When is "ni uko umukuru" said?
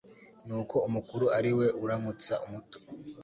0.45-1.25